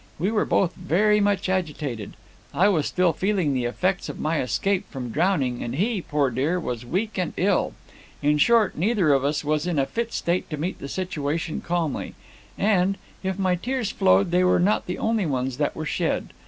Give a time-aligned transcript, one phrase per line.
[0.17, 2.15] We were both very much agitated:
[2.55, 6.59] I was still feeling the effects of my escape from drowning, and he, poor dear,
[6.59, 7.73] was weak and ill.
[8.19, 12.15] In short, neither of us was in a fit state to meet the situation calmly;
[12.57, 16.29] and, if my tears flowed, they were not the only ones that were shed.